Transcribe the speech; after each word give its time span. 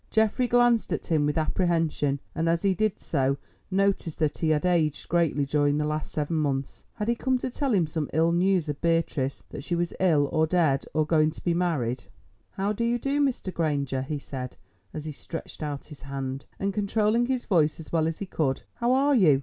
Geoffrey 0.09 0.47
glanced 0.47 0.91
at 0.91 1.05
him 1.05 1.27
with 1.27 1.37
apprehension, 1.37 2.19
and 2.33 2.49
as 2.49 2.63
he 2.63 2.73
did 2.73 2.99
so 2.99 3.37
noticed 3.69 4.17
that 4.17 4.39
he 4.39 4.49
had 4.49 4.65
aged 4.65 5.07
greatly 5.07 5.45
during 5.45 5.77
the 5.77 5.85
last 5.85 6.11
seven 6.11 6.37
months. 6.37 6.83
Had 6.95 7.07
he 7.07 7.13
come 7.13 7.37
to 7.37 7.51
tell 7.51 7.71
him 7.71 7.85
some 7.85 8.09
ill 8.11 8.31
news 8.31 8.67
of 8.67 8.81
Beatrice—that 8.81 9.63
she 9.63 9.75
was 9.75 9.93
ill, 9.99 10.27
or 10.31 10.47
dead, 10.47 10.85
or 10.95 11.05
going 11.05 11.29
to 11.29 11.43
be 11.43 11.53
married? 11.53 12.05
"How 12.49 12.73
do 12.73 12.83
you 12.83 12.97
do, 12.97 13.21
Mr. 13.21 13.53
Granger?" 13.53 14.01
he 14.01 14.17
said, 14.17 14.57
as 14.91 15.05
he 15.05 15.11
stretched 15.11 15.61
out 15.61 15.85
his 15.85 16.01
hand, 16.01 16.45
and 16.59 16.73
controlling 16.73 17.27
his 17.27 17.45
voice 17.45 17.79
as 17.79 17.91
well 17.91 18.07
as 18.07 18.17
he 18.17 18.25
could. 18.25 18.63
"How 18.77 18.93
are 18.93 19.13
you? 19.13 19.39